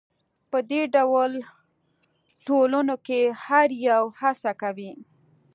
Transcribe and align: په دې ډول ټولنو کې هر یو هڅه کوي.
په 0.51 0.59
دې 0.69 0.81
ډول 0.95 1.31
ټولنو 2.47 2.95
کې 3.05 3.19
هر 3.43 3.67
یو 3.89 4.03
هڅه 4.21 4.51
کوي. 4.61 4.91